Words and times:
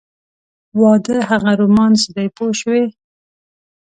واده 0.81 1.15
هغه 1.29 1.51
رومانس 1.61 2.01
دی 2.15 2.27
پوه 2.35 2.51
شوې!. 2.59 2.83